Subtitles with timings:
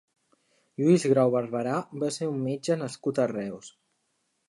[0.83, 3.73] Lluís Grau Barberà va ser un metge nascut a Reus.